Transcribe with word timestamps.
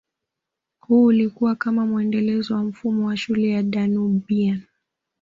Huu 0.79 1.03
ulikua 1.05 1.55
kama 1.55 1.85
muendelezo 1.85 2.55
wa 2.55 2.63
mfumo 2.63 3.05
wa 3.07 3.17
shule 3.17 3.49
ya 3.49 3.63
Danubian 3.63 4.61